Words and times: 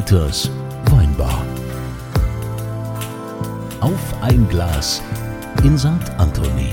Dieters 0.00 0.48
Weinbar. 0.86 1.46
Auf 3.82 4.22
ein 4.22 4.48
Glas 4.48 5.02
in 5.62 5.76
St. 5.76 5.88
Anthony. 6.16 6.72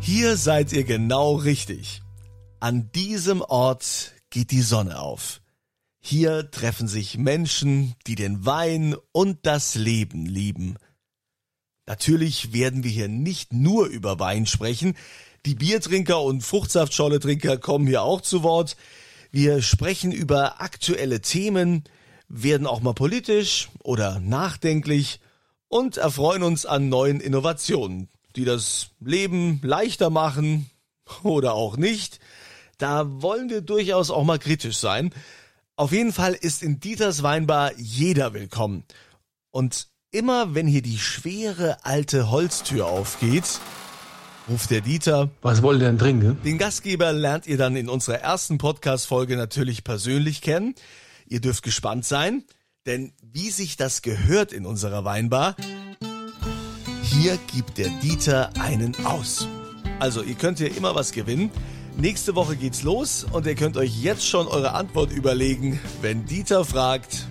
Hier 0.00 0.38
seid 0.38 0.72
ihr 0.72 0.84
genau 0.84 1.34
richtig. 1.34 2.00
An 2.60 2.90
diesem 2.92 3.42
Ort 3.42 4.14
geht 4.30 4.50
die 4.52 4.62
Sonne 4.62 4.98
auf. 4.98 5.42
Hier 6.00 6.50
treffen 6.50 6.88
sich 6.88 7.18
Menschen, 7.18 7.94
die 8.06 8.14
den 8.14 8.46
Wein 8.46 8.96
und 9.12 9.40
das 9.42 9.74
Leben 9.74 10.24
lieben. 10.24 10.76
Natürlich 11.86 12.54
werden 12.54 12.84
wir 12.84 12.90
hier 12.90 13.08
nicht 13.08 13.52
nur 13.52 13.84
über 13.86 14.18
Wein 14.18 14.46
sprechen. 14.46 14.94
Die 15.46 15.54
Biertrinker 15.54 16.22
und 16.22 16.40
Fruchtsaftschorletrinker 16.40 17.58
kommen 17.58 17.86
hier 17.86 18.02
auch 18.02 18.22
zu 18.22 18.42
Wort. 18.42 18.76
Wir 19.30 19.60
sprechen 19.60 20.10
über 20.10 20.62
aktuelle 20.62 21.20
Themen, 21.20 21.84
werden 22.28 22.66
auch 22.66 22.80
mal 22.80 22.94
politisch 22.94 23.68
oder 23.82 24.20
nachdenklich 24.20 25.20
und 25.68 25.98
erfreuen 25.98 26.42
uns 26.42 26.64
an 26.64 26.88
neuen 26.88 27.20
Innovationen, 27.20 28.08
die 28.36 28.46
das 28.46 28.92
Leben 29.00 29.60
leichter 29.62 30.08
machen 30.08 30.70
oder 31.22 31.52
auch 31.52 31.76
nicht. 31.76 32.20
Da 32.78 33.20
wollen 33.20 33.50
wir 33.50 33.60
durchaus 33.60 34.10
auch 34.10 34.24
mal 34.24 34.38
kritisch 34.38 34.78
sein. 34.78 35.12
Auf 35.76 35.92
jeden 35.92 36.14
Fall 36.14 36.32
ist 36.32 36.62
in 36.62 36.80
Dieters 36.80 37.22
Weinbar 37.22 37.72
jeder 37.76 38.32
willkommen. 38.32 38.84
Und 39.50 39.88
Immer 40.14 40.54
wenn 40.54 40.68
hier 40.68 40.80
die 40.82 41.00
schwere 41.00 41.84
alte 41.84 42.30
Holztür 42.30 42.86
aufgeht, 42.86 43.58
ruft 44.48 44.70
der 44.70 44.80
Dieter. 44.80 45.30
Was 45.42 45.62
wollt 45.62 45.80
ihr 45.80 45.86
denn 45.86 45.98
trinken? 45.98 46.38
Den 46.44 46.58
Gastgeber 46.58 47.12
lernt 47.12 47.46
ihr 47.46 47.56
dann 47.56 47.76
in 47.76 47.88
unserer 47.88 48.20
ersten 48.20 48.58
Podcast-Folge 48.58 49.36
natürlich 49.36 49.84
persönlich 49.84 50.42
kennen. 50.42 50.74
Ihr 51.26 51.40
dürft 51.40 51.62
gespannt 51.62 52.04
sein, 52.04 52.44
denn 52.86 53.12
wie 53.22 53.50
sich 53.50 53.76
das 53.76 54.02
gehört 54.02 54.52
in 54.52 54.66
unserer 54.66 55.04
Weinbar, 55.04 55.56
hier 57.02 57.38
gibt 57.54 57.78
der 57.78 57.88
Dieter 58.02 58.50
einen 58.60 58.94
aus. 59.04 59.48
Also 60.00 60.22
ihr 60.22 60.34
könnt 60.34 60.58
hier 60.58 60.76
immer 60.76 60.94
was 60.94 61.12
gewinnen. 61.12 61.50
Nächste 61.96 62.34
Woche 62.34 62.56
geht's 62.56 62.82
los 62.82 63.24
und 63.30 63.46
ihr 63.46 63.54
könnt 63.54 63.76
euch 63.76 64.02
jetzt 64.02 64.26
schon 64.26 64.48
eure 64.48 64.72
Antwort 64.74 65.12
überlegen, 65.12 65.80
wenn 66.02 66.26
Dieter 66.26 66.64
fragt, 66.64 67.26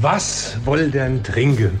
was 0.00 0.56
wollt 0.64 0.80
ihr 0.80 0.90
denn 0.90 1.22
trinken? 1.22 1.80